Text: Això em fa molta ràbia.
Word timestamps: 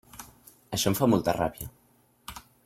Això 0.77 0.89
em 0.93 0.97
fa 1.01 1.09
molta 1.11 1.35
ràbia. 1.39 1.71